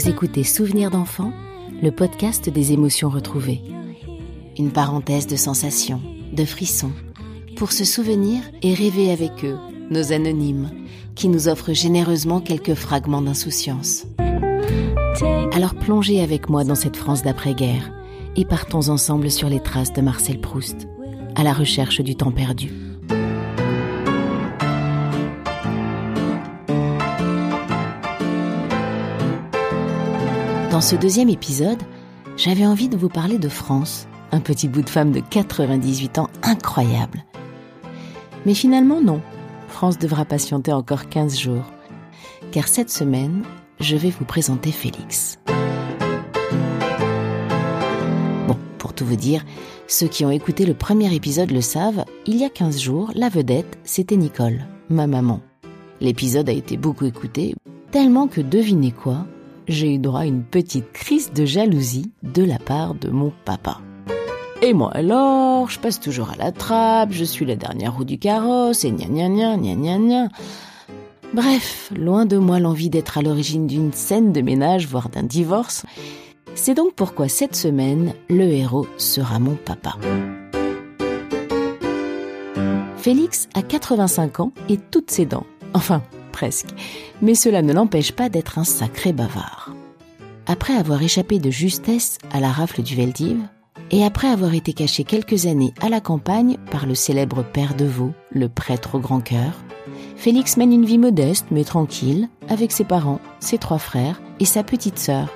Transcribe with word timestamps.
Vous 0.00 0.08
écoutez 0.08 0.44
Souvenirs 0.44 0.90
d'enfants, 0.90 1.34
le 1.82 1.90
podcast 1.90 2.48
des 2.48 2.72
émotions 2.72 3.10
retrouvées. 3.10 3.60
Une 4.58 4.70
parenthèse 4.70 5.26
de 5.26 5.36
sensations, 5.36 6.00
de 6.32 6.46
frissons, 6.46 6.92
pour 7.56 7.70
se 7.70 7.84
souvenir 7.84 8.40
et 8.62 8.72
rêver 8.72 9.10
avec 9.10 9.44
eux, 9.44 9.58
nos 9.90 10.14
anonymes, 10.14 10.70
qui 11.14 11.28
nous 11.28 11.48
offrent 11.48 11.74
généreusement 11.74 12.40
quelques 12.40 12.72
fragments 12.72 13.20
d'insouciance. 13.20 14.06
Alors 15.52 15.74
plongez 15.74 16.22
avec 16.22 16.48
moi 16.48 16.64
dans 16.64 16.74
cette 16.74 16.96
France 16.96 17.22
d'après-guerre 17.22 17.92
et 18.36 18.46
partons 18.46 18.88
ensemble 18.88 19.30
sur 19.30 19.50
les 19.50 19.60
traces 19.60 19.92
de 19.92 20.00
Marcel 20.00 20.40
Proust, 20.40 20.88
à 21.34 21.42
la 21.42 21.52
recherche 21.52 22.00
du 22.00 22.16
temps 22.16 22.32
perdu. 22.32 22.89
Dans 30.80 30.86
ce 30.86 30.96
deuxième 30.96 31.28
épisode, 31.28 31.82
j'avais 32.38 32.64
envie 32.64 32.88
de 32.88 32.96
vous 32.96 33.10
parler 33.10 33.36
de 33.36 33.50
France, 33.50 34.08
un 34.32 34.40
petit 34.40 34.66
bout 34.66 34.80
de 34.80 34.88
femme 34.88 35.12
de 35.12 35.20
98 35.20 36.16
ans 36.16 36.30
incroyable. 36.42 37.22
Mais 38.46 38.54
finalement 38.54 39.02
non, 39.02 39.20
France 39.68 39.98
devra 39.98 40.24
patienter 40.24 40.72
encore 40.72 41.10
15 41.10 41.38
jours, 41.38 41.70
car 42.50 42.66
cette 42.66 42.88
semaine, 42.88 43.42
je 43.78 43.94
vais 43.94 44.08
vous 44.08 44.24
présenter 44.24 44.72
Félix. 44.72 45.38
Bon, 48.48 48.56
pour 48.78 48.94
tout 48.94 49.04
vous 49.04 49.16
dire, 49.16 49.44
ceux 49.86 50.08
qui 50.08 50.24
ont 50.24 50.30
écouté 50.30 50.64
le 50.64 50.72
premier 50.72 51.14
épisode 51.14 51.50
le 51.50 51.60
savent, 51.60 52.06
il 52.24 52.38
y 52.38 52.44
a 52.46 52.48
15 52.48 52.80
jours, 52.80 53.10
la 53.14 53.28
vedette, 53.28 53.78
c'était 53.84 54.16
Nicole, 54.16 54.64
ma 54.88 55.06
maman. 55.06 55.42
L'épisode 56.00 56.48
a 56.48 56.52
été 56.52 56.78
beaucoup 56.78 57.04
écouté, 57.04 57.54
tellement 57.90 58.28
que 58.28 58.40
devinez 58.40 58.92
quoi 58.92 59.26
j'ai 59.70 59.94
eu 59.94 59.98
droit 59.98 60.20
à 60.20 60.26
une 60.26 60.42
petite 60.42 60.92
crise 60.92 61.32
de 61.32 61.44
jalousie 61.44 62.12
de 62.22 62.42
la 62.42 62.58
part 62.58 62.94
de 62.94 63.08
mon 63.08 63.32
papa. 63.44 63.80
Et 64.62 64.74
moi 64.74 64.90
alors, 64.92 65.70
je 65.70 65.78
passe 65.78 66.00
toujours 66.00 66.30
à 66.30 66.36
la 66.36 66.52
trappe, 66.52 67.12
je 67.12 67.24
suis 67.24 67.46
la 67.46 67.56
dernière 67.56 67.96
roue 67.96 68.04
du 68.04 68.18
carrosse, 68.18 68.84
et 68.84 68.90
gna 68.90 69.06
gna 69.06 69.28
gna 69.28 69.56
gna 69.56 69.74
gna 69.74 69.98
gna. 69.98 70.28
Bref, 71.32 71.90
loin 71.96 72.26
de 72.26 72.36
moi 72.36 72.58
l'envie 72.58 72.90
d'être 72.90 73.16
à 73.16 73.22
l'origine 73.22 73.66
d'une 73.66 73.92
scène 73.92 74.32
de 74.32 74.40
ménage, 74.40 74.86
voire 74.86 75.08
d'un 75.08 75.22
divorce. 75.22 75.86
C'est 76.54 76.74
donc 76.74 76.94
pourquoi 76.94 77.28
cette 77.28 77.54
semaine, 77.54 78.14
le 78.28 78.44
héros 78.44 78.86
sera 78.98 79.38
mon 79.38 79.54
papa. 79.54 79.96
Félix 82.96 83.48
a 83.54 83.62
85 83.62 84.40
ans 84.40 84.52
et 84.68 84.76
toutes 84.76 85.10
ses 85.10 85.24
dents. 85.24 85.46
Enfin, 85.72 86.02
Mais 87.22 87.34
cela 87.34 87.62
ne 87.62 87.72
l'empêche 87.72 88.12
pas 88.12 88.28
d'être 88.28 88.58
un 88.58 88.64
sacré 88.64 89.12
bavard. 89.12 89.74
Après 90.46 90.74
avoir 90.74 91.02
échappé 91.02 91.38
de 91.38 91.50
justesse 91.50 92.18
à 92.32 92.40
la 92.40 92.50
rafle 92.50 92.82
du 92.82 92.96
Veldiv, 92.96 93.38
et 93.90 94.04
après 94.04 94.28
avoir 94.28 94.54
été 94.54 94.72
caché 94.72 95.04
quelques 95.04 95.46
années 95.46 95.74
à 95.80 95.88
la 95.88 96.00
campagne 96.00 96.56
par 96.70 96.86
le 96.86 96.94
célèbre 96.94 97.42
père 97.42 97.74
de 97.74 97.84
Vaux, 97.84 98.12
le 98.30 98.48
prêtre 98.48 98.96
au 98.96 98.98
grand 99.00 99.20
cœur, 99.20 99.52
Félix 100.16 100.56
mène 100.56 100.72
une 100.72 100.84
vie 100.84 100.98
modeste 100.98 101.46
mais 101.50 101.64
tranquille 101.64 102.28
avec 102.48 102.72
ses 102.72 102.84
parents, 102.84 103.20
ses 103.40 103.58
trois 103.58 103.78
frères 103.78 104.20
et 104.38 104.44
sa 104.44 104.62
petite 104.62 104.98
sœur, 104.98 105.28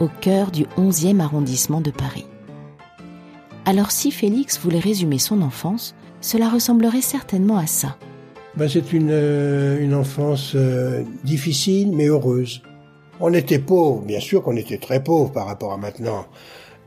au 0.00 0.08
cœur 0.08 0.50
du 0.50 0.64
11e 0.78 1.20
arrondissement 1.20 1.80
de 1.80 1.90
Paris. 1.90 2.26
Alors 3.64 3.90
si 3.90 4.10
Félix 4.10 4.58
voulait 4.58 4.78
résumer 4.78 5.18
son 5.18 5.42
enfance, 5.42 5.94
cela 6.20 6.48
ressemblerait 6.48 7.02
certainement 7.02 7.56
à 7.56 7.66
ça. 7.66 7.96
Ben, 8.56 8.70
c'est 8.70 8.94
une, 8.94 9.10
euh, 9.10 9.78
une 9.78 9.92
enfance 9.92 10.52
euh, 10.54 11.02
difficile 11.24 11.94
mais 11.94 12.06
heureuse. 12.06 12.62
On 13.20 13.34
était 13.34 13.58
pauvres, 13.58 14.00
bien 14.00 14.20
sûr 14.20 14.42
qu'on 14.42 14.56
était 14.56 14.78
très 14.78 15.02
pauvres 15.02 15.30
par 15.30 15.46
rapport 15.46 15.74
à 15.74 15.76
maintenant, 15.76 16.26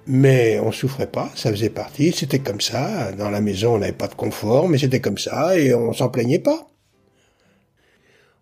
mais 0.08 0.60
on 0.60 0.72
souffrait 0.72 1.08
pas, 1.12 1.30
ça 1.36 1.52
faisait 1.52 1.70
partie, 1.70 2.12
c'était 2.12 2.40
comme 2.40 2.60
ça. 2.60 3.12
Dans 3.12 3.30
la 3.30 3.40
maison, 3.40 3.76
on 3.76 3.78
n'avait 3.78 3.92
pas 3.92 4.08
de 4.08 4.16
confort, 4.16 4.68
mais 4.68 4.80
c'était 4.80 5.00
comme 5.00 5.20
ça 5.20 5.60
et 5.60 5.76
on 5.76 5.94
s'en 5.94 6.10
plaignait 6.10 6.40
pas. 6.40 6.68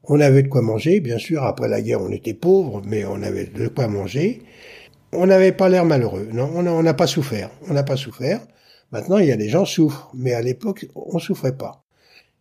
On 0.06 0.22
avait 0.22 0.44
de 0.44 0.48
quoi 0.48 0.62
manger, 0.62 1.02
bien 1.02 1.18
sûr. 1.18 1.44
Après 1.44 1.68
la 1.68 1.82
guerre, 1.82 2.02
on 2.02 2.12
était 2.12 2.34
pauvres, 2.34 2.82
mais 2.86 3.04
on 3.04 3.22
avait 3.22 3.48
de 3.48 3.68
quoi 3.68 3.90
manger. 3.90 4.42
On 5.12 5.26
n'avait 5.26 5.52
pas 5.52 5.68
l'air 5.68 5.84
malheureux. 5.84 6.30
Non, 6.32 6.50
on 6.56 6.84
n'a 6.84 6.94
pas 6.94 7.08
souffert. 7.08 7.50
On 7.70 7.74
n'a 7.74 7.84
pas 7.84 7.98
souffert. 7.98 8.40
Maintenant, 8.94 9.18
il 9.18 9.28
y 9.28 9.34
a 9.34 9.38
des 9.38 9.50
gens 9.50 9.66
souffrent, 9.66 10.12
mais 10.14 10.34
à 10.34 10.42
l'époque, 10.42 10.86
on 10.96 11.20
souffrait 11.20 11.58
pas. 11.58 11.84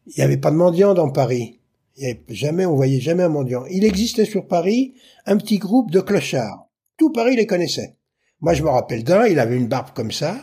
Il 0.06 0.15
n'y 0.19 0.25
avait 0.25 0.37
pas 0.37 0.50
de 0.50 0.56
mendiants 0.56 0.94
dans 0.94 1.11
Paris. 1.11 1.61
Il 1.97 2.17
jamais, 2.28 2.67
on 2.67 2.77
voyait 2.77 3.00
jamais 3.00 3.22
un 3.22 3.28
mendiant. 3.28 3.65
Il 3.71 3.84
existait 3.84 4.25
sur 4.25 4.47
Paris 4.47 4.94
un 5.25 5.37
petit 5.37 5.59
groupe 5.59 5.91
de 5.91 6.00
clochards. 6.00 6.69
Tout 6.99 7.11
Paris 7.12 7.37
les 7.37 7.47
connaissait. 7.47 7.97
Moi, 8.41 8.55
je 8.55 8.62
me 8.62 8.69
rappelle 8.69 9.03
d'un, 9.03 9.27
il 9.27 9.39
avait 9.39 9.56
une 9.56 9.67
barbe 9.67 9.91
comme 9.94 10.12
ça, 10.12 10.37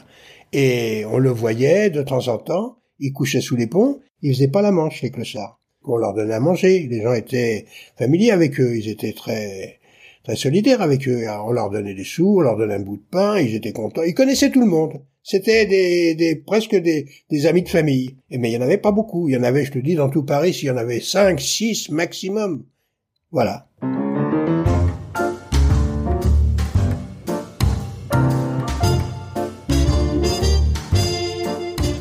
et 0.51 1.05
on 1.05 1.19
le 1.19 1.29
voyait 1.29 1.89
de 1.89 2.01
temps 2.01 2.27
en 2.27 2.37
temps. 2.37 2.77
Il 2.99 3.13
couchait 3.13 3.41
sous 3.41 3.55
les 3.55 3.67
ponts, 3.67 3.99
il 4.21 4.33
faisait 4.33 4.47
pas 4.47 4.61
la 4.61 4.71
manche, 4.71 5.01
les 5.01 5.11
clochards. 5.11 5.59
On 5.85 5.97
leur 5.97 6.13
donnait 6.13 6.33
à 6.33 6.39
manger. 6.39 6.87
Les 6.89 7.01
gens 7.01 7.13
étaient 7.13 7.65
familiers 7.97 8.31
avec 8.31 8.59
eux. 8.59 8.75
Ils 8.75 8.89
étaient 8.89 9.13
très, 9.13 9.79
très 10.23 10.35
solidaires 10.35 10.81
avec 10.81 11.07
eux. 11.07 11.25
on 11.45 11.51
leur 11.51 11.69
donnait 11.69 11.93
des 11.93 12.03
sous, 12.03 12.37
on 12.37 12.41
leur 12.41 12.57
donnait 12.57 12.75
un 12.75 12.79
bout 12.79 12.97
de 12.97 13.03
pain, 13.11 13.39
ils 13.39 13.55
étaient 13.55 13.73
contents. 13.73 14.03
Ils 14.03 14.13
connaissaient 14.13 14.51
tout 14.51 14.61
le 14.61 14.67
monde. 14.67 15.01
C'était 15.21 15.65
des, 15.65 16.43
presque 16.45 16.75
des, 16.75 17.45
amis 17.45 17.63
de 17.63 17.69
famille. 17.69 18.17
Mais 18.29 18.51
il 18.51 18.53
y 18.53 18.57
en 18.57 18.61
avait 18.61 18.77
pas 18.77 18.91
beaucoup. 18.91 19.29
Il 19.29 19.35
y 19.35 19.37
en 19.37 19.43
avait, 19.43 19.63
je 19.63 19.71
te 19.71 19.79
dis, 19.79 19.95
dans 19.95 20.09
tout 20.09 20.23
Paris, 20.23 20.53
s'il 20.53 20.67
y 20.67 20.71
en 20.71 20.77
avait 20.77 20.99
cinq, 20.99 21.39
six 21.39 21.89
maximum. 21.89 22.65
Voilà. 23.31 23.67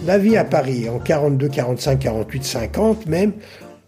La 0.04 0.18
vie 0.18 0.36
à 0.36 0.44
Paris, 0.44 0.88
en 0.88 0.98
42, 0.98 1.48
45, 1.48 1.98
48, 2.00 2.44
50 2.44 3.06
même, 3.06 3.32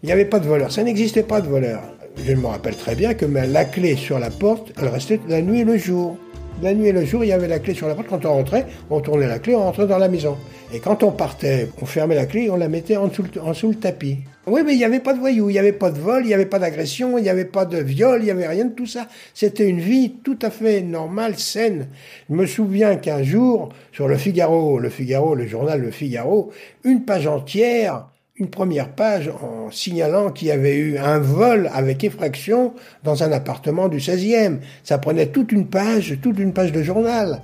il 0.01 0.07
n'y 0.07 0.13
avait 0.13 0.25
pas 0.25 0.39
de 0.39 0.47
voleurs. 0.47 0.71
Ça 0.71 0.81
n'existait 0.81 1.23
pas 1.23 1.41
de 1.41 1.47
voleurs. 1.47 1.94
Je 2.23 2.33
me 2.33 2.47
rappelle 2.47 2.75
très 2.75 2.95
bien 2.95 3.13
que 3.13 3.25
la 3.25 3.65
clé 3.65 3.95
sur 3.95 4.19
la 4.19 4.29
porte, 4.29 4.71
elle 4.81 4.87
restait 4.87 5.19
la 5.27 5.41
nuit 5.41 5.61
et 5.61 5.63
le 5.63 5.77
jour. 5.77 6.17
La 6.61 6.73
nuit 6.73 6.87
et 6.87 6.91
le 6.93 7.03
jour, 7.03 7.23
il 7.23 7.27
y 7.27 7.33
avait 7.33 7.47
la 7.47 7.59
clé 7.59 7.73
sur 7.73 7.87
la 7.87 7.95
porte. 7.95 8.07
Quand 8.07 8.25
on 8.25 8.33
rentrait, 8.33 8.65
on 8.89 9.01
tournait 9.01 9.27
la 9.27 9.39
clé, 9.39 9.55
on 9.55 9.59
rentrait 9.59 9.87
dans 9.87 9.97
la 9.97 10.07
maison. 10.07 10.37
Et 10.73 10.79
quand 10.79 11.03
on 11.03 11.11
partait, 11.11 11.69
on 11.81 11.85
fermait 11.85 12.15
la 12.15 12.25
clé, 12.25 12.49
on 12.49 12.55
la 12.55 12.69
mettait 12.69 12.95
en 12.95 13.07
dessous, 13.07 13.69
le 13.69 13.75
tapis. 13.75 14.19
Oui, 14.47 14.61
mais 14.65 14.73
il 14.73 14.77
n'y 14.77 14.85
avait 14.85 14.99
pas 14.99 15.13
de 15.13 15.19
voyous, 15.19 15.49
il 15.49 15.53
n'y 15.53 15.59
avait 15.59 15.73
pas 15.73 15.91
de 15.91 15.99
vol, 15.99 16.23
il 16.23 16.27
n'y 16.27 16.33
avait 16.33 16.45
pas 16.45 16.59
d'agression, 16.59 17.17
il 17.17 17.23
n'y 17.23 17.29
avait 17.29 17.45
pas 17.45 17.65
de 17.65 17.77
viol, 17.77 18.21
il 18.21 18.25
n'y 18.25 18.31
avait 18.31 18.47
rien 18.47 18.65
de 18.65 18.73
tout 18.73 18.85
ça. 18.85 19.07
C'était 19.33 19.67
une 19.67 19.81
vie 19.81 20.13
tout 20.23 20.39
à 20.41 20.49
fait 20.49 20.81
normale, 20.81 21.37
saine. 21.37 21.87
Je 22.29 22.35
me 22.35 22.45
souviens 22.45 22.95
qu'un 22.95 23.23
jour, 23.23 23.69
sur 23.91 24.07
le 24.07 24.17
Figaro, 24.17 24.79
le 24.79 24.89
Figaro, 24.89 25.35
le 25.35 25.47
journal 25.47 25.81
Le 25.81 25.91
Figaro, 25.91 26.51
une 26.83 27.03
page 27.03 27.27
entière 27.27 28.07
une 28.37 28.49
première 28.49 28.89
page 28.89 29.29
en 29.29 29.71
signalant 29.71 30.29
qu'il 30.29 30.49
y 30.49 30.51
avait 30.51 30.75
eu 30.75 30.97
un 30.97 31.19
vol 31.19 31.69
avec 31.73 32.03
effraction 32.03 32.73
dans 33.03 33.23
un 33.23 33.31
appartement 33.31 33.87
du 33.87 33.99
16e. 33.99 34.57
Ça 34.83 34.97
prenait 34.97 35.27
toute 35.27 35.53
une 35.53 35.67
page, 35.67 36.17
toute 36.21 36.37
une 36.37 36.51
page 36.51 36.73
de 36.73 36.83
journal. 36.83 37.41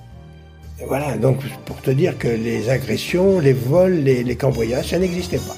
Voilà, 0.85 1.15
donc 1.15 1.37
pour 1.65 1.81
te 1.81 1.91
dire 1.91 2.17
que 2.17 2.27
les 2.27 2.69
agressions, 2.69 3.39
les 3.39 3.53
vols, 3.53 3.99
les, 3.99 4.23
les 4.23 4.35
cambriolages, 4.35 4.89
ça 4.89 4.99
n'existait 4.99 5.37
pas. 5.37 5.55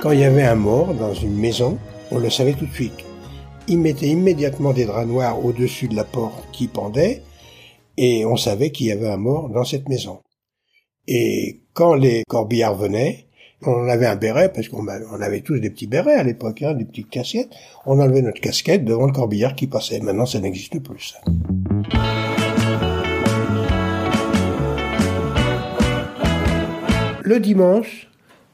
Quand 0.00 0.10
il 0.10 0.18
y 0.18 0.24
avait 0.24 0.42
un 0.42 0.56
mort 0.56 0.94
dans 0.94 1.14
une 1.14 1.38
maison, 1.38 1.78
on 2.10 2.18
le 2.18 2.28
savait 2.28 2.54
tout 2.54 2.66
de 2.66 2.74
suite 2.74 3.04
il 3.68 3.78
mettait 3.78 4.08
immédiatement 4.08 4.72
des 4.72 4.84
draps 4.84 5.06
noirs 5.06 5.44
au-dessus 5.44 5.88
de 5.88 5.96
la 5.96 6.04
porte 6.04 6.44
qui 6.52 6.68
pendait, 6.68 7.22
et 7.96 8.24
on 8.24 8.36
savait 8.36 8.70
qu'il 8.70 8.86
y 8.86 8.92
avait 8.92 9.10
un 9.10 9.16
mort 9.16 9.48
dans 9.48 9.64
cette 9.64 9.88
maison. 9.88 10.20
Et 11.06 11.60
quand 11.74 11.94
les 11.94 12.22
corbillards 12.28 12.76
venaient, 12.76 13.26
on 13.64 13.88
avait 13.88 14.06
un 14.06 14.16
béret, 14.16 14.52
parce 14.52 14.68
qu'on 14.68 14.86
avait 14.86 15.40
tous 15.40 15.60
des 15.60 15.70
petits 15.70 15.86
bérets 15.86 16.14
à 16.14 16.24
l'époque, 16.24 16.62
hein, 16.62 16.74
des 16.74 16.84
petites 16.84 17.10
casquettes, 17.10 17.50
on 17.86 18.00
enlevait 18.00 18.22
notre 18.22 18.40
casquette 18.40 18.84
devant 18.84 19.06
le 19.06 19.12
corbillard 19.12 19.54
qui 19.54 19.66
passait. 19.66 20.00
Maintenant, 20.00 20.26
ça 20.26 20.40
n'existe 20.40 20.80
plus. 20.82 21.14
Le 27.24 27.38
dimanche, 27.38 28.08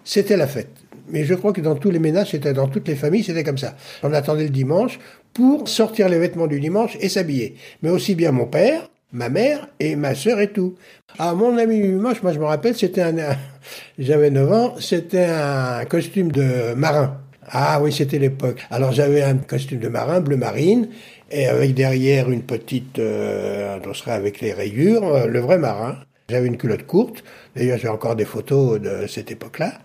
c'était 0.05 0.37
la 0.37 0.47
fête. 0.47 0.88
Mais 1.11 1.25
je 1.25 1.35
crois 1.35 1.53
que 1.53 1.61
dans 1.61 1.77
tous 1.77 1.91
les 1.91 1.99
ménages, 1.99 2.31
c'était 2.31 2.53
dans 2.53 2.69
toutes 2.69 2.89
les 2.89 2.95
familles, 2.95 3.25
c'était 3.25 3.45
comme 3.45 3.59
ça. 3.59 3.75
On 4.03 4.13
attendait 4.13 4.45
le 4.45 4.51
dimanche 4.51 4.99
pour 5.33 5.69
sortir 5.69 6.09
les 6.09 6.19
vêtements 6.19 6.47
du 6.47 6.61
dimanche 6.61 6.97
et 7.01 7.09
s'habiller. 7.09 7.57
Mais 7.83 7.91
aussi 7.91 8.15
bien 8.15 8.33
mon 8.33 8.47
père, 8.47 8.89
ma 9.13 9.29
mère 9.29 9.69
et 9.81 9.97
ma 9.97 10.15
sœur 10.15 10.41
et 10.41 10.49
tout. 10.49 10.75
Ah, 11.19 11.35
mon 11.35 11.57
ami 11.57 11.81
dimanche, 11.81 12.23
moi 12.23 12.33
je 12.33 12.39
me 12.39 12.45
rappelle, 12.45 12.77
c'était 12.77 13.03
un, 13.03 13.15
j'avais 13.99 14.31
9 14.31 14.53
ans, 14.53 14.75
c'était 14.79 15.27
un 15.27 15.85
costume 15.85 16.33
de 16.33 16.75
marin. 16.75 17.19
Ah 17.51 17.81
oui, 17.81 17.93
c'était 17.93 18.19
l'époque. 18.19 18.67
Alors 18.71 18.93
j'avais 18.93 19.23
un 19.23 19.37
costume 19.37 19.79
de 19.79 19.89
marin 19.89 20.21
bleu 20.21 20.37
marine 20.37 20.89
et 21.31 21.47
avec 21.47 21.75
derrière 21.75 22.31
une 22.31 22.43
petite 22.43 22.99
euh, 22.99 23.79
serait 23.95 24.13
avec 24.13 24.41
les 24.41 24.53
rayures, 24.53 25.05
euh, 25.05 25.27
le 25.27 25.41
vrai 25.41 25.59
marin. 25.59 25.97
J'avais 26.31 26.47
une 26.47 26.59
culotte 26.59 26.87
courte. 26.87 27.25
D'ailleurs, 27.57 27.79
j'ai 27.79 27.89
encore 27.89 28.15
des 28.15 28.27
photos 28.27 28.79
de 28.79 29.07
cette 29.07 29.31
époque-là. 29.31 29.79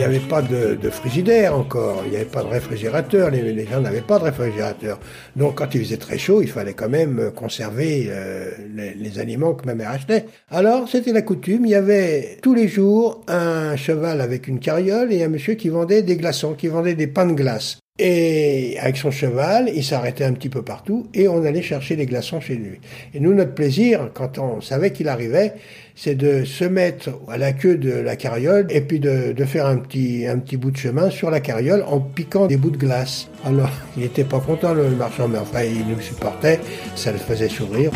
N'y 0.00 0.16
avait 0.16 0.28
pas 0.28 0.42
de, 0.42 0.90
frigidaire 0.90 1.54
encore, 1.54 2.02
il 2.04 2.10
n'y 2.10 2.16
avait 2.16 2.24
pas 2.24 2.42
de 2.42 2.48
réfrigérateur, 2.48 3.30
les, 3.30 3.66
gens 3.66 3.80
n'avaient 3.80 4.00
pas 4.00 4.18
de 4.18 4.24
réfrigérateur. 4.24 4.98
Donc 5.36 5.56
quand 5.58 5.74
il 5.74 5.84
faisait 5.84 5.96
très 5.96 6.18
chaud, 6.18 6.42
il 6.42 6.48
fallait 6.48 6.74
quand 6.74 6.88
même 6.88 7.30
conserver 7.34 8.06
euh, 8.08 8.50
les, 8.74 9.18
aliments 9.18 9.54
que 9.54 9.66
ma 9.66 9.74
mère 9.74 9.90
achetait. 9.90 10.26
Alors 10.50 10.88
c'était 10.88 11.12
la 11.12 11.22
coutume, 11.22 11.66
il 11.66 11.70
y 11.70 11.74
avait 11.74 12.38
tous 12.42 12.54
les 12.54 12.68
jours 12.68 13.22
un 13.28 13.76
cheval 13.76 14.20
avec 14.20 14.48
une 14.48 14.60
carriole 14.60 15.12
et 15.12 15.22
un 15.22 15.28
monsieur 15.28 15.54
qui 15.54 15.68
vendait 15.68 16.02
des 16.02 16.16
glaçons, 16.16 16.54
qui 16.54 16.68
vendait 16.68 16.94
des 16.94 17.06
pains 17.06 17.26
de 17.26 17.34
glace. 17.34 17.78
Et 18.02 18.78
avec 18.80 18.96
son 18.96 19.10
cheval, 19.10 19.70
il 19.74 19.84
s'arrêtait 19.84 20.24
un 20.24 20.32
petit 20.32 20.48
peu 20.48 20.62
partout 20.62 21.08
et 21.12 21.28
on 21.28 21.44
allait 21.44 21.60
chercher 21.60 21.96
des 21.96 22.06
glaçons 22.06 22.40
chez 22.40 22.54
lui. 22.54 22.80
Et 23.12 23.20
nous, 23.20 23.34
notre 23.34 23.52
plaisir, 23.52 24.08
quand 24.14 24.38
on 24.38 24.62
savait 24.62 24.90
qu'il 24.90 25.06
arrivait, 25.06 25.52
c'est 25.94 26.14
de 26.14 26.44
se 26.44 26.64
mettre 26.64 27.10
à 27.28 27.36
la 27.36 27.52
queue 27.52 27.76
de 27.76 27.92
la 27.92 28.16
carriole 28.16 28.66
et 28.70 28.80
puis 28.80 29.00
de, 29.00 29.34
faire 29.44 29.66
un 29.66 29.76
petit, 29.76 30.26
un 30.26 30.38
petit 30.38 30.56
bout 30.56 30.70
de 30.70 30.78
chemin 30.78 31.10
sur 31.10 31.30
la 31.30 31.40
carriole 31.40 31.84
en 31.86 32.00
piquant 32.00 32.46
des 32.46 32.56
bouts 32.56 32.70
de 32.70 32.78
glace. 32.78 33.28
Alors, 33.44 33.68
il 33.98 34.04
n'était 34.04 34.24
pas 34.24 34.40
content 34.40 34.72
le 34.72 34.88
marchand, 34.88 35.28
mais 35.28 35.38
enfin, 35.38 35.62
il 35.62 35.86
nous 35.86 36.00
supportait, 36.00 36.58
ça 36.94 37.12
le 37.12 37.18
faisait 37.18 37.50
sourire. 37.50 37.90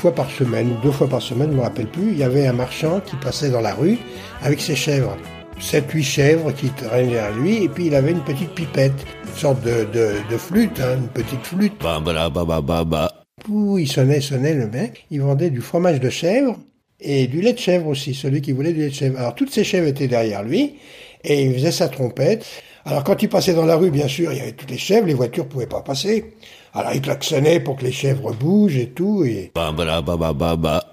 Fois 0.00 0.14
par 0.14 0.30
semaine, 0.30 0.76
deux 0.82 0.92
fois 0.92 1.08
par 1.08 1.20
semaine, 1.20 1.48
je 1.48 1.52
ne 1.52 1.58
me 1.58 1.62
rappelle 1.62 1.86
plus, 1.86 2.12
il 2.12 2.16
y 2.16 2.22
avait 2.22 2.46
un 2.46 2.54
marchand 2.54 3.00
qui 3.04 3.16
passait 3.16 3.50
dans 3.50 3.60
la 3.60 3.74
rue 3.74 3.98
avec 4.40 4.58
ses 4.58 4.74
chèvres. 4.74 5.14
Sept, 5.60 5.90
huit 5.92 6.02
chèvres 6.02 6.52
qui 6.52 6.70
traînaient 6.70 7.18
à 7.18 7.30
lui, 7.32 7.64
et 7.64 7.68
puis 7.68 7.88
il 7.88 7.94
avait 7.94 8.12
une 8.12 8.24
petite 8.24 8.54
pipette 8.54 8.94
une 9.26 9.36
sorte 9.36 9.62
de, 9.62 9.86
de, 9.92 10.36
flûte, 10.38 10.80
hein, 10.80 10.96
une 10.96 11.08
petite 11.08 11.44
flûte. 11.44 11.74
Bah, 11.82 12.00
bah, 12.02 12.30
bah, 12.30 12.62
bah, 12.62 12.84
bah. 12.84 13.12
il 13.46 13.86
sonnait, 13.86 14.22
sonnait 14.22 14.54
le 14.54 14.68
mec. 14.68 15.04
Il 15.10 15.20
vendait 15.20 15.50
du 15.50 15.60
fromage 15.60 16.00
de 16.00 16.08
chèvre 16.08 16.58
et 16.98 17.26
du 17.26 17.42
lait 17.42 17.52
de 17.52 17.58
chèvre 17.58 17.86
aussi, 17.88 18.14
celui 18.14 18.40
qui 18.40 18.52
voulait 18.52 18.72
du 18.72 18.80
lait 18.80 18.88
de 18.88 18.94
chèvre. 18.94 19.18
Alors 19.18 19.34
toutes 19.34 19.50
ces 19.50 19.64
chèvres 19.64 19.86
étaient 19.86 20.08
derrière 20.08 20.42
lui 20.42 20.76
et 21.24 21.44
il 21.44 21.52
faisait 21.52 21.72
sa 21.72 21.88
trompette. 21.88 22.46
Alors 22.86 23.04
quand 23.04 23.22
il 23.22 23.28
passait 23.28 23.52
dans 23.52 23.66
la 23.66 23.76
rue, 23.76 23.90
bien 23.90 24.08
sûr, 24.08 24.32
il 24.32 24.38
y 24.38 24.40
avait 24.40 24.52
toutes 24.52 24.70
les 24.70 24.78
chèvres, 24.78 25.06
les 25.06 25.14
voitures 25.14 25.46
pouvaient 25.46 25.66
pas 25.66 25.82
passer. 25.82 26.32
Alors 26.74 26.92
il 26.94 27.00
klaxonnait 27.00 27.60
pour 27.60 27.76
que 27.76 27.84
les 27.84 27.92
chèvres 27.92 28.32
bougent 28.32 28.76
et 28.76 28.90
tout. 28.90 29.24
Et... 29.24 29.52
Bah, 29.54 29.72
bah, 29.76 30.02
bah, 30.02 30.16
bah, 30.16 30.32
bah, 30.32 30.56
bah. 30.56 30.90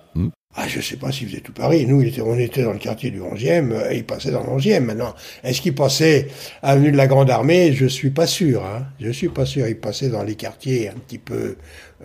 Ah, 0.60 0.68
je 0.68 0.82
sais 0.82 0.96
pas 0.98 1.12
s'il 1.12 1.28
faisait 1.28 1.42
tout 1.42 1.54
Paris. 1.54 1.86
Nous, 1.86 2.02
il 2.02 2.08
était, 2.08 2.22
on 2.22 2.36
était 2.36 2.64
dans 2.64 2.74
le 2.74 2.80
quartier 2.80 3.12
du 3.12 3.22
11e, 3.22 3.72
euh, 3.72 3.92
et 3.92 3.98
il 3.98 4.06
passait 4.06 4.32
dans 4.32 4.42
le 4.42 4.50
11e. 4.60 4.80
Maintenant, 4.80 5.14
est-ce 5.44 5.62
qu'il 5.62 5.76
passait 5.76 6.30
avenue 6.64 6.92
de 6.92 6.98
la 6.98 7.06
Grande 7.06 7.30
Armée? 7.30 7.74
Je 7.74 7.86
suis 7.86 8.10
pas 8.10 8.26
sûr. 8.26 8.66
Hein. 8.66 8.88
Je 9.00 9.12
suis 9.12 9.30
pas 9.30 9.46
sûr. 9.46 9.68
Il 9.68 9.78
passait 9.78 10.10
dans 10.10 10.24
les 10.24 10.34
quartiers 10.34 10.90
un 10.90 10.96
petit 10.96 11.20
peu 11.20 11.58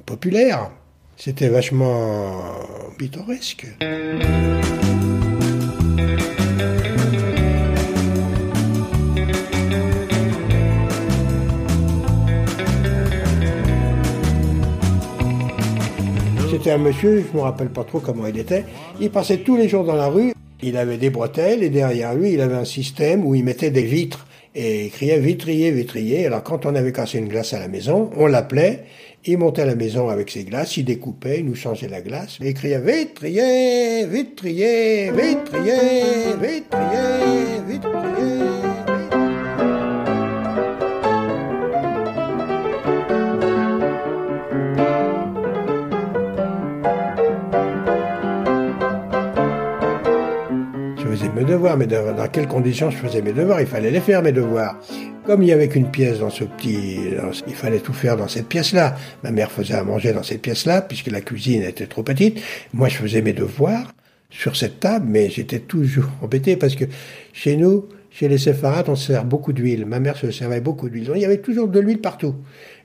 populaires. 0.04 0.70
C'était 1.16 1.48
vachement 1.48 2.42
pittoresque. 2.98 3.68
C'était 16.62 16.74
un 16.74 16.78
monsieur, 16.78 17.24
je 17.28 17.36
me 17.36 17.42
rappelle 17.42 17.70
pas 17.70 17.82
trop 17.82 17.98
comment 17.98 18.24
il 18.24 18.38
était. 18.38 18.64
Il 19.00 19.10
passait 19.10 19.38
tous 19.38 19.56
les 19.56 19.68
jours 19.68 19.82
dans 19.82 19.96
la 19.96 20.06
rue. 20.06 20.32
Il 20.62 20.76
avait 20.76 20.96
des 20.96 21.10
bretelles 21.10 21.64
et 21.64 21.70
derrière 21.70 22.14
lui, 22.14 22.34
il 22.34 22.40
avait 22.40 22.54
un 22.54 22.64
système 22.64 23.26
où 23.26 23.34
il 23.34 23.42
mettait 23.42 23.72
des 23.72 23.82
vitres 23.82 24.28
et 24.54 24.84
il 24.84 24.90
criait 24.92 25.18
vitrier, 25.18 25.72
vitrier. 25.72 26.24
Alors 26.24 26.44
quand 26.44 26.64
on 26.64 26.76
avait 26.76 26.92
cassé 26.92 27.18
une 27.18 27.26
glace 27.26 27.52
à 27.52 27.58
la 27.58 27.66
maison, 27.66 28.10
on 28.16 28.28
l'appelait. 28.28 28.84
Il 29.24 29.38
montait 29.38 29.62
à 29.62 29.66
la 29.66 29.74
maison 29.74 30.08
avec 30.08 30.30
ses 30.30 30.44
glaces, 30.44 30.76
il 30.76 30.84
découpait, 30.84 31.40
il 31.40 31.46
nous 31.46 31.56
changeait 31.56 31.88
la 31.88 32.00
glace. 32.00 32.38
Et 32.40 32.50
il 32.50 32.54
criait 32.54 32.78
vitrier, 32.78 34.06
vitrier, 34.06 35.10
vitrier, 35.10 36.32
vitrier, 36.40 37.60
vitrier. 37.66 38.61
Mais 51.76 51.86
dans 51.86 52.28
quelles 52.30 52.48
conditions 52.48 52.90
je 52.90 52.96
faisais 52.96 53.22
mes 53.22 53.32
devoirs? 53.32 53.60
Il 53.60 53.66
fallait 53.66 53.90
les 53.90 54.00
faire, 54.00 54.22
mes 54.22 54.32
devoirs. 54.32 54.78
Comme 55.24 55.42
il 55.42 55.48
y 55.48 55.52
avait 55.52 55.68
qu'une 55.68 55.90
pièce 55.90 56.18
dans 56.18 56.30
ce 56.30 56.44
petit... 56.44 56.98
il 57.46 57.54
fallait 57.54 57.78
tout 57.78 57.92
faire 57.92 58.16
dans 58.16 58.28
cette 58.28 58.48
pièce-là. 58.48 58.96
Ma 59.22 59.30
mère 59.30 59.50
faisait 59.50 59.74
à 59.74 59.84
manger 59.84 60.12
dans 60.12 60.22
cette 60.22 60.42
pièce-là, 60.42 60.82
puisque 60.82 61.10
la 61.10 61.20
cuisine 61.20 61.62
était 61.62 61.86
trop 61.86 62.02
petite. 62.02 62.40
Moi, 62.74 62.88
je 62.88 62.96
faisais 62.96 63.22
mes 63.22 63.32
devoirs 63.32 63.92
sur 64.30 64.56
cette 64.56 64.80
table, 64.80 65.06
mais 65.08 65.30
j'étais 65.30 65.60
toujours 65.60 66.08
embêté, 66.22 66.56
parce 66.56 66.74
que 66.74 66.84
chez 67.32 67.56
nous, 67.56 67.88
chez 68.10 68.28
les 68.28 68.38
séfarades, 68.38 68.88
on 68.88 68.96
sert 68.96 69.24
beaucoup 69.24 69.52
d'huile. 69.52 69.86
Ma 69.86 70.00
mère 70.00 70.16
se 70.16 70.30
servait 70.30 70.60
beaucoup 70.60 70.88
d'huile. 70.88 71.12
Il 71.14 71.20
y 71.20 71.24
avait 71.24 71.40
toujours 71.40 71.68
de 71.68 71.80
l'huile 71.80 72.00
partout. 72.00 72.34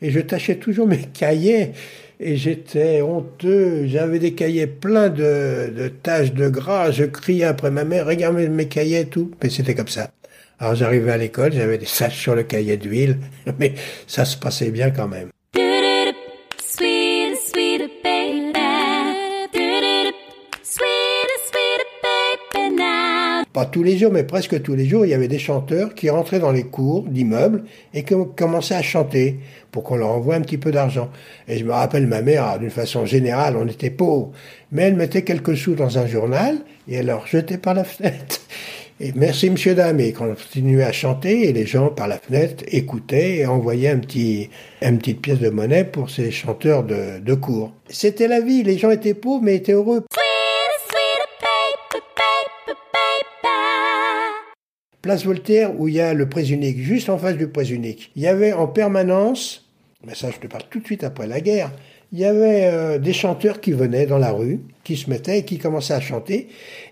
Et 0.01 0.11
je 0.11 0.19
tâchais 0.19 0.55
toujours 0.55 0.87
mes 0.87 1.01
cahiers 1.01 1.71
et 2.19 2.37
j'étais 2.37 3.01
honteux. 3.01 3.87
J'avais 3.87 4.19
des 4.19 4.33
cahiers 4.33 4.67
pleins 4.67 5.09
de, 5.09 5.71
de 5.75 5.87
taches 5.87 6.33
de 6.33 6.49
gras. 6.49 6.91
Je 6.91 7.03
criais 7.05 7.45
après 7.45 7.71
ma 7.71 7.83
mère, 7.83 8.05
regardez 8.05 8.49
mes 8.49 8.67
cahiers 8.67 9.01
et 9.01 9.05
tout. 9.07 9.31
Mais 9.43 9.49
c'était 9.49 9.75
comme 9.75 9.87
ça. 9.87 10.11
Alors 10.59 10.75
j'arrivais 10.75 11.11
à 11.11 11.17
l'école, 11.17 11.53
j'avais 11.53 11.77
des 11.77 11.85
taches 11.97 12.19
sur 12.19 12.35
le 12.35 12.43
cahier 12.43 12.77
d'huile, 12.77 13.17
mais 13.59 13.73
ça 14.07 14.25
se 14.25 14.37
passait 14.37 14.71
bien 14.71 14.91
quand 14.91 15.07
même. 15.07 15.29
Pas 23.57 23.65
tous 23.65 23.81
les 23.81 23.97
jours, 23.97 24.11
mais 24.11 24.23
presque 24.23 24.61
tous 24.61 24.75
les 24.75 24.85
jours, 24.85 25.03
il 25.03 25.09
y 25.09 25.15
avait 25.15 25.27
des 25.27 25.39
chanteurs 25.39 25.95
qui 25.95 26.11
rentraient 26.11 26.37
dans 26.37 26.51
les 26.51 26.65
cours 26.65 27.01
d'immeubles 27.09 27.63
et 27.91 28.03
qui 28.03 28.13
commençaient 28.35 28.75
à 28.75 28.83
chanter 28.83 29.39
pour 29.71 29.81
qu'on 29.81 29.95
leur 29.95 30.09
envoie 30.09 30.35
un 30.35 30.41
petit 30.41 30.59
peu 30.59 30.69
d'argent. 30.69 31.09
Et 31.47 31.57
je 31.57 31.65
me 31.65 31.71
rappelle 31.71 32.05
ma 32.05 32.21
mère, 32.21 32.59
d'une 32.59 32.69
façon 32.69 33.07
générale, 33.07 33.57
on 33.57 33.67
était 33.67 33.89
pauvres, 33.89 34.31
mais 34.71 34.83
elle 34.83 34.95
mettait 34.95 35.23
quelques 35.23 35.57
sous 35.57 35.73
dans 35.73 35.97
un 35.97 36.05
journal 36.05 36.59
et 36.87 36.97
elle 36.97 37.07
leur 37.07 37.25
jetait 37.25 37.57
par 37.57 37.73
la 37.73 37.83
fenêtre. 37.83 38.41
Et 38.99 39.11
merci 39.15 39.51
monsieur 39.51 39.75
dame, 39.75 39.99
et 39.99 40.11
continuait 40.11 40.83
à 40.83 40.91
chanter 40.91 41.47
et 41.47 41.53
les 41.53 41.67
gens 41.67 41.89
par 41.89 42.07
la 42.07 42.17
fenêtre 42.17 42.63
écoutaient 42.67 43.37
et 43.37 43.45
envoyaient 43.45 43.89
un 43.89 43.99
petit, 43.99 44.49
une 44.81 44.97
petite 44.97 45.21
pièce 45.21 45.37
de 45.37 45.49
monnaie 45.49 45.83
pour 45.83 46.09
ces 46.09 46.31
chanteurs 46.31 46.83
de 46.83 47.33
cours. 47.35 47.73
C'était 47.89 48.27
la 48.27 48.41
vie, 48.41 48.63
les 48.63 48.79
gens 48.79 48.89
étaient 48.89 49.13
pauvres 49.13 49.43
mais 49.43 49.55
étaient 49.55 49.73
heureux. 49.73 50.03
Place 55.01 55.25
Voltaire, 55.25 55.79
où 55.79 55.87
il 55.87 55.95
y 55.95 56.01
a 56.01 56.13
le 56.13 56.27
prés 56.27 56.51
unique, 56.51 56.79
juste 56.79 57.09
en 57.09 57.17
face 57.17 57.37
du 57.37 57.47
prés 57.47 57.69
unique. 57.69 58.11
Il 58.15 58.23
y 58.23 58.27
avait 58.27 58.53
en 58.53 58.67
permanence, 58.67 59.69
mais 60.05 60.15
ça 60.15 60.29
je 60.31 60.39
te 60.39 60.47
parle 60.47 60.63
tout 60.69 60.79
de 60.79 60.85
suite 60.85 61.03
après 61.03 61.27
la 61.27 61.41
guerre, 61.41 61.71
il 62.13 62.19
y 62.19 62.25
avait 62.25 62.65
euh, 62.65 62.99
des 62.99 63.13
chanteurs 63.13 63.59
qui 63.59 63.73
venaient 63.73 64.05
dans 64.05 64.17
la 64.17 64.31
rue, 64.31 64.61
qui 64.83 64.95
se 64.95 65.09
mettaient 65.09 65.39
et 65.39 65.45
qui 65.45 65.57
commençaient 65.57 65.93
à 65.93 65.99
chanter, 65.99 66.47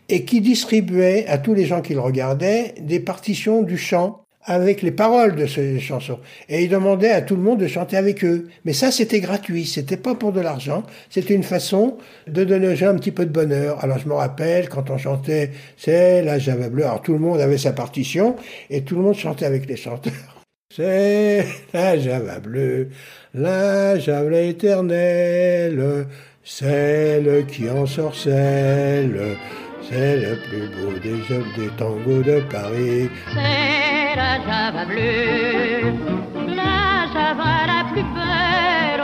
et 0.09 0.25
qui 0.25 0.41
distribuaient 0.41 1.25
à 1.27 1.37
tous 1.37 1.53
les 1.53 1.65
gens 1.65 1.81
qui 1.81 1.93
le 1.93 2.01
regardaient 2.01 2.75
des 2.81 2.99
partitions 2.99 3.61
du 3.61 3.77
chant 3.77 4.24
avec 4.45 4.81
les 4.81 4.91
paroles 4.91 5.35
de 5.35 5.47
ces 5.47 5.79
chansons. 5.79 6.19
Et 6.49 6.63
ils 6.63 6.69
demandaient 6.69 7.11
à 7.11 7.21
tout 7.21 7.35
le 7.35 7.41
monde 7.41 7.59
de 7.59 7.67
chanter 7.67 7.97
avec 7.97 8.23
eux. 8.23 8.47
Mais 8.63 8.73
ça, 8.73 8.91
c'était 8.91 9.19
gratuit. 9.19 9.65
C'était 9.65 9.97
pas 9.97 10.15
pour 10.15 10.31
de 10.31 10.39
l'argent. 10.39 10.83
C'était 11.09 11.33
une 11.33 11.43
façon 11.43 11.97
de 12.27 12.43
donner 12.43 12.69
aux 12.69 12.75
gens 12.75 12.89
un 12.89 12.95
petit 12.95 13.11
peu 13.11 13.25
de 13.25 13.31
bonheur. 13.31 13.83
Alors, 13.83 13.97
je 13.97 14.07
me 14.07 14.13
rappelle, 14.13 14.69
quand 14.69 14.89
on 14.89 14.97
chantait, 14.97 15.51
c'est 15.77 16.21
la 16.21 16.37
Java 16.39 16.69
bleue. 16.69 16.85
Alors, 16.85 17.01
tout 17.01 17.13
le 17.13 17.19
monde 17.19 17.41
avait 17.41 17.57
sa 17.57 17.73
partition 17.73 18.35
et 18.69 18.83
tout 18.83 18.95
le 18.95 19.01
monde 19.01 19.15
chantait 19.15 19.45
avec 19.45 19.67
les 19.67 19.75
chanteurs. 19.75 20.13
C'est 20.75 21.45
la 21.73 21.97
Java 21.97 22.39
bleue, 22.39 22.89
la 23.33 23.97
Java 23.97 24.41
éternelle, 24.41 26.07
celle 26.43 27.45
qui 27.45 27.69
en 27.69 27.85
sorcelle, 27.85 29.37
C'est 29.89 30.17
le 30.17 30.37
plus 30.41 30.67
beau 30.75 30.99
des 31.01 31.23
jeux 31.23 31.45
des 31.55 31.69
tangos 31.77 32.23
de 32.23 32.41
Paris. 32.51 33.09
La 34.15 34.39
java 34.39 34.85
bleue, 34.85 35.91
la 36.47 37.05
java 37.11 37.53
la 37.67 37.83
plus 37.91 38.07
belle, 38.15 39.03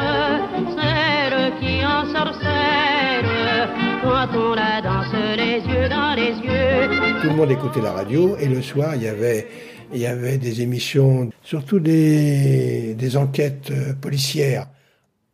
celle 0.78 1.52
qui 1.60 1.86
en 1.86 2.06
sorcelle, 2.06 3.68
quand 4.02 4.30
on 4.38 4.54
la 4.56 4.82
danse 4.82 5.14
les 5.36 5.60
yeux 5.70 5.90
dans 5.90 6.14
les 6.16 6.32
yeux. 6.40 7.20
Tout 7.22 7.28
le 7.28 7.36
monde 7.36 7.52
écoutait 7.52 7.82
la 7.82 7.92
radio 7.92 8.38
et 8.38 8.48
le 8.48 8.62
soir, 8.62 8.96
il 8.96 9.04
y 9.04 9.08
avait, 9.10 9.48
il 9.94 10.00
y 10.00 10.06
avait 10.06 10.38
des 10.38 10.62
émissions, 10.62 11.30
surtout 11.44 11.82
des, 11.82 12.94
des 12.94 13.18
enquêtes 13.18 13.70
euh, 13.72 13.94
policières. 13.94 14.68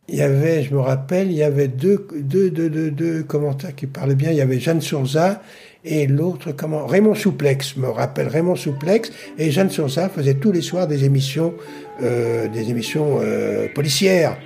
Il 0.10 0.16
y 0.16 0.22
avait, 0.22 0.64
je 0.64 0.74
me 0.74 0.80
rappelle, 0.80 1.30
il 1.30 1.38
y 1.38 1.44
avait 1.44 1.68
deux, 1.68 2.08
deux, 2.16 2.50
deux, 2.50 2.70
deux, 2.70 2.90
deux 2.90 3.24
commentaires 3.24 3.76
qui 3.76 3.86
parlaient 3.86 4.16
bien. 4.16 4.32
Il 4.32 4.38
y 4.38 4.42
avait 4.42 4.60
Jeanne 4.60 4.82
Surza 4.82 5.42
et 5.86 6.08
l'autre, 6.08 6.52
comment, 6.52 6.86
Raymond 6.86 7.16
Souplex, 7.16 7.78
me 7.78 7.88
rappelle 7.88 8.28
Raymond 8.28 8.56
Souplex. 8.56 9.12
Et 9.38 9.52
Jeanne 9.52 9.70
Surza 9.70 10.10
faisait 10.10 10.36
tous 10.36 10.52
les 10.52 10.62
soirs 10.62 10.88
des 10.88 11.06
émissions, 11.06 11.54
euh, 12.02 12.48
des 12.48 12.70
émissions 12.70 13.20
euh, 13.22 13.68
policières. 13.74 14.38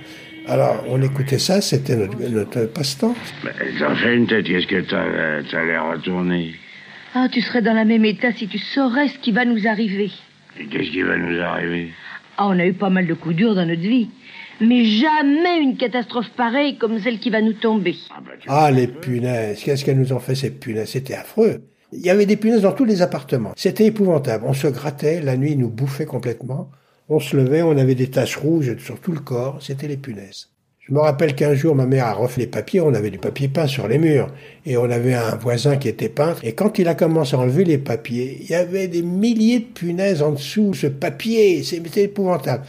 Alors, 0.46 0.84
on 0.88 1.00
écoutait 1.02 1.38
ça, 1.38 1.60
c'était 1.60 1.96
notre, 1.96 2.18
notre 2.28 2.66
passe-temps. 2.66 3.14
Mais 3.44 3.52
T'en 3.78 3.94
fais 3.94 4.16
une 4.16 4.26
tête, 4.26 4.44
qu'est-ce 4.46 4.66
que 4.66 4.80
t'as 4.80 5.42
t'as 5.50 5.64
l'air 5.64 5.86
retourné? 5.92 6.54
Ah, 7.14 7.28
tu 7.30 7.40
serais 7.40 7.62
dans 7.62 7.74
la 7.74 7.84
même 7.84 8.04
état 8.04 8.32
si 8.32 8.48
tu 8.48 8.58
saurais 8.58 9.08
ce 9.08 9.18
qui 9.18 9.32
va 9.32 9.44
nous 9.44 9.66
arriver. 9.66 10.10
Et 10.58 10.66
Qu'est-ce 10.66 10.90
qui 10.90 11.02
va 11.02 11.16
nous 11.16 11.40
arriver? 11.40 11.90
Ah, 12.38 12.48
on 12.48 12.58
a 12.58 12.66
eu 12.66 12.72
pas 12.72 12.90
mal 12.90 13.06
de 13.06 13.14
coups 13.14 13.36
durs 13.36 13.54
dans 13.54 13.66
notre 13.66 13.80
vie. 13.82 14.08
Mais 14.60 14.84
jamais 14.84 15.58
une 15.60 15.76
catastrophe 15.76 16.30
pareille 16.36 16.78
comme 16.78 16.98
celle 17.00 17.18
qui 17.18 17.30
va 17.30 17.40
nous 17.40 17.54
tomber. 17.54 17.96
Ah, 18.10 18.20
bah, 18.24 18.32
Ah, 18.48 18.70
les 18.70 18.86
punaises. 18.86 19.62
Qu'est-ce 19.62 19.84
qu'elles 19.84 19.98
nous 19.98 20.12
ont 20.12 20.20
fait, 20.20 20.34
ces 20.34 20.50
punaises? 20.50 20.90
C'était 20.90 21.14
affreux. 21.14 21.62
Il 21.92 22.00
y 22.00 22.10
avait 22.10 22.26
des 22.26 22.36
punaises 22.36 22.62
dans 22.62 22.72
tous 22.72 22.84
les 22.84 23.02
appartements. 23.02 23.52
C'était 23.56 23.86
épouvantable. 23.86 24.44
On 24.46 24.54
se 24.54 24.66
grattait, 24.66 25.20
la 25.20 25.36
nuit, 25.36 25.52
ils 25.52 25.58
nous 25.58 25.68
bouffaient 25.68 26.06
complètement. 26.06 26.70
On 27.08 27.20
se 27.20 27.36
levait, 27.36 27.62
on 27.62 27.76
avait 27.76 27.94
des 27.94 28.08
taches 28.08 28.36
rouges 28.36 28.76
sur 28.78 29.00
tout 29.00 29.12
le 29.12 29.20
corps. 29.20 29.58
C'était 29.60 29.88
les 29.88 29.96
punaises. 29.98 30.48
Je 30.80 30.92
me 30.92 30.98
rappelle 31.00 31.34
qu'un 31.36 31.54
jour, 31.54 31.74
ma 31.76 31.86
mère 31.86 32.06
a 32.06 32.12
refait 32.12 32.40
les 32.40 32.46
papiers. 32.46 32.80
On 32.80 32.94
avait 32.94 33.10
du 33.10 33.18
papier 33.18 33.48
peint 33.48 33.66
sur 33.66 33.86
les 33.86 33.98
murs. 33.98 34.32
Et 34.66 34.76
on 34.76 34.90
avait 34.90 35.14
un 35.14 35.36
voisin 35.36 35.76
qui 35.76 35.88
était 35.88 36.08
peintre. 36.08 36.40
Et 36.44 36.54
quand 36.54 36.78
il 36.78 36.88
a 36.88 36.94
commencé 36.94 37.36
à 37.36 37.38
enlever 37.38 37.64
les 37.64 37.78
papiers, 37.78 38.38
il 38.40 38.50
y 38.50 38.54
avait 38.54 38.88
des 38.88 39.02
milliers 39.02 39.60
de 39.60 39.64
punaises 39.64 40.22
en 40.22 40.32
dessous. 40.32 40.74
Ce 40.74 40.86
papier, 40.88 41.62
c'était 41.62 42.04
épouvantable. 42.04 42.64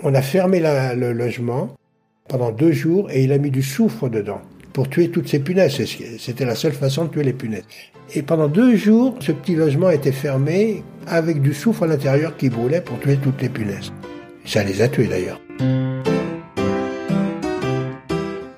On 0.00 0.14
a 0.14 0.22
fermé 0.22 0.60
le 0.60 1.12
logement 1.12 1.74
pendant 2.28 2.50
deux 2.50 2.72
jours 2.72 3.10
et 3.10 3.24
il 3.24 3.32
a 3.32 3.38
mis 3.38 3.50
du 3.50 3.62
soufre 3.62 4.08
dedans 4.08 4.40
pour 4.72 4.88
tuer 4.88 5.10
toutes 5.10 5.28
ces 5.28 5.38
punaises. 5.38 5.80
C'était 6.18 6.44
la 6.44 6.54
seule 6.54 6.72
façon 6.72 7.04
de 7.04 7.10
tuer 7.10 7.24
les 7.24 7.32
punaises. 7.32 7.64
Et 8.14 8.22
pendant 8.22 8.48
deux 8.48 8.76
jours, 8.76 9.16
ce 9.20 9.32
petit 9.32 9.54
logement 9.54 9.90
était 9.90 10.12
fermé 10.12 10.82
avec 11.06 11.40
du 11.42 11.54
soufre 11.54 11.84
à 11.84 11.86
l'intérieur 11.86 12.36
qui 12.36 12.48
brûlait 12.48 12.80
pour 12.80 12.98
tuer 13.00 13.16
toutes 13.16 13.40
les 13.42 13.48
punaises. 13.48 13.92
Ça 14.44 14.64
les 14.64 14.82
a 14.82 14.88
tués 14.88 15.06
d'ailleurs. 15.06 15.40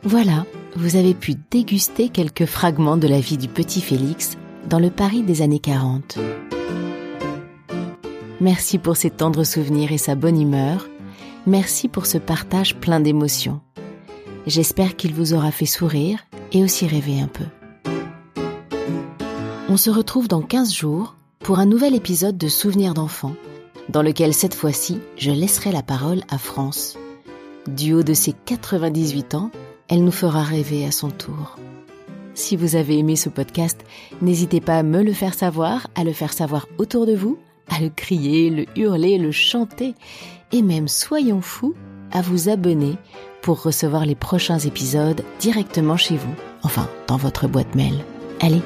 Voilà, 0.03 0.47
vous 0.77 0.97
avez 0.97 1.15
pu 1.15 1.35
déguster 1.51 2.09
quelques 2.09 2.47
fragments 2.47 2.97
de 2.97 3.09
la 3.09 3.21
vie 3.21 3.37
du 3.37 3.49
petit 3.49 3.81
Félix 3.81 4.37
dans 4.69 4.79
le 4.79 4.91
Paris 4.91 5.23
des 5.23 5.43
années 5.43 5.59
40. 5.59 6.19
Merci 8.41 8.79
pour 8.79 8.97
ses 8.97 9.11
tendres 9.11 9.45
souvenirs 9.45 9.93
et 9.93 9.99
sa 9.99 10.15
bonne 10.15 10.41
humeur. 10.41 10.89
Merci 11.47 11.89
pour 11.89 12.07
ce 12.07 12.17
partage 12.17 12.75
plein 12.77 13.01
d'émotions. 13.01 13.61
J'espère 14.47 14.97
qu'il 14.97 15.13
vous 15.13 15.35
aura 15.35 15.51
fait 15.51 15.67
sourire 15.67 16.21
et 16.53 16.63
aussi 16.63 16.87
rêver 16.87 17.21
un 17.21 17.29
peu. 17.29 17.45
On 19.69 19.77
se 19.77 19.91
retrouve 19.91 20.27
dans 20.27 20.41
15 20.41 20.73
jours 20.73 21.17
pour 21.41 21.59
un 21.59 21.67
nouvel 21.67 21.95
épisode 21.95 22.39
de 22.39 22.49
Souvenirs 22.49 22.95
d'enfants, 22.95 23.35
dans 23.91 24.01
lequel 24.01 24.33
cette 24.33 24.55
fois-ci, 24.55 25.01
je 25.19 25.31
laisserai 25.31 25.71
la 25.71 25.83
parole 25.83 26.23
à 26.31 26.39
France. 26.39 26.97
Du 27.69 27.93
haut 27.93 28.03
de 28.03 28.15
ses 28.15 28.33
98 28.33 29.35
ans, 29.35 29.51
elle 29.89 30.03
nous 30.03 30.13
fera 30.13 30.43
rêver 30.43 30.87
à 30.87 30.93
son 30.93 31.11
tour. 31.11 31.57
Si 32.33 32.57
vous 32.57 32.75
avez 32.75 32.99
aimé 32.99 33.17
ce 33.17 33.29
podcast, 33.29 33.81
n'hésitez 34.23 34.63
pas 34.63 34.79
à 34.79 34.83
me 34.83 35.03
le 35.03 35.13
faire 35.13 35.35
savoir, 35.35 35.89
à 35.95 36.05
le 36.05 36.13
faire 36.15 36.33
savoir 36.33 36.67
autour 36.79 37.05
de 37.05 37.15
vous, 37.15 37.39
à 37.69 37.81
le 37.81 37.89
crier, 37.89 38.51
le 38.51 38.67
hurler, 38.77 39.19
le 39.19 39.33
chanter, 39.33 39.95
et 40.53 40.63
même, 40.63 40.89
soyons 40.89 41.41
fous, 41.41 41.75
à 42.13 42.23
vous 42.23 42.49
abonner 42.49 42.97
pour 43.43 43.63
recevoir 43.63 44.07
les 44.07 44.15
prochains 44.15 44.59
épisodes 44.59 45.23
directement 45.39 45.97
chez 45.97 46.17
vous, 46.17 46.35
enfin, 46.63 46.89
dans 47.09 47.17
votre 47.17 47.49
boîte 47.49 47.75
mail. 47.75 48.05
Allez. 48.41 48.63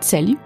Salut 0.00 0.36